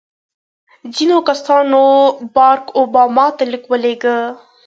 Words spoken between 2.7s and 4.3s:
اوباما ته لیک ولیکه.